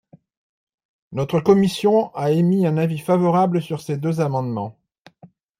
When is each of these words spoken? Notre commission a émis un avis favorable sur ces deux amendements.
Notre 1.11 1.41
commission 1.41 2.11
a 2.15 2.31
émis 2.31 2.65
un 2.65 2.77
avis 2.77 2.97
favorable 2.97 3.61
sur 3.61 3.81
ces 3.81 3.97
deux 3.97 4.19
amendements. 4.19 4.75